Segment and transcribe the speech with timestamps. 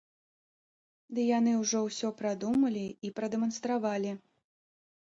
[1.17, 4.11] Ды яны ўжо ўсё прадумалі і прадэманстравалі.